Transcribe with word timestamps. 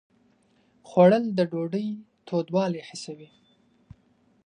خوړل 0.89 1.25
د 1.37 1.39
ډوډۍ 1.51 1.87
تودوالی 2.27 2.81
حسوي 2.89 3.29